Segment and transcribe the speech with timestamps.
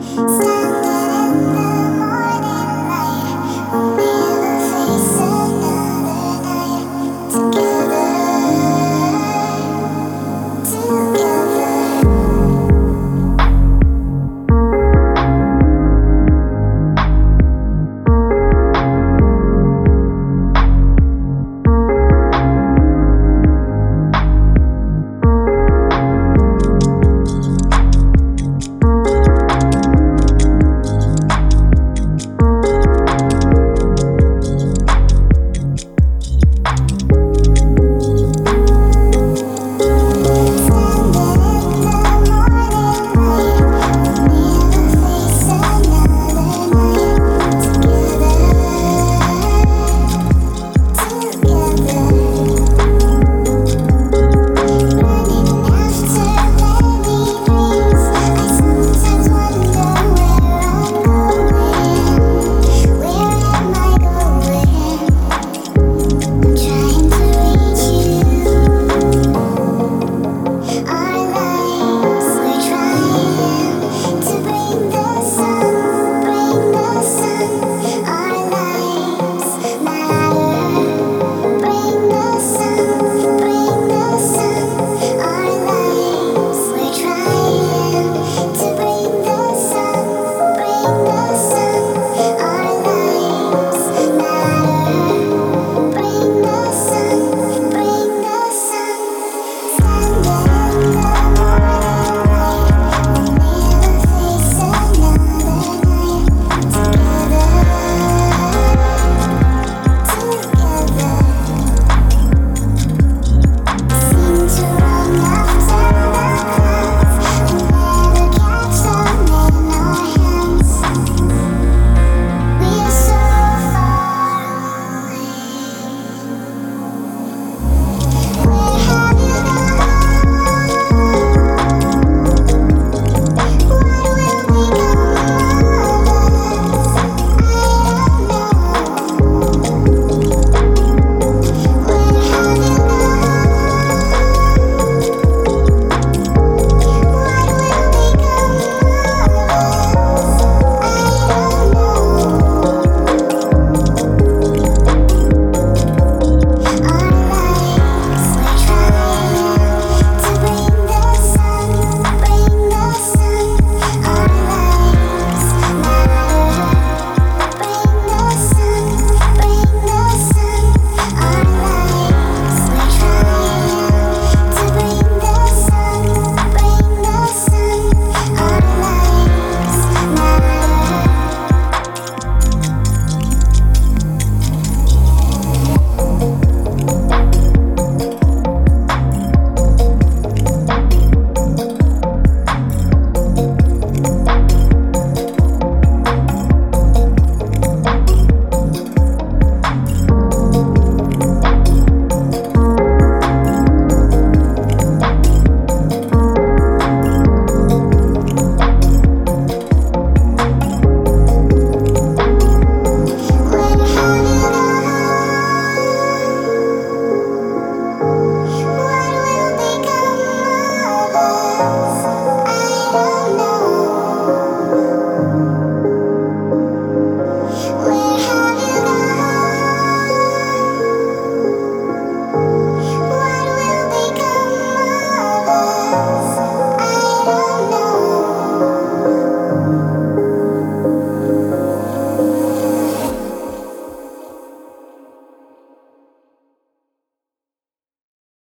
[0.00, 0.47] Sẽ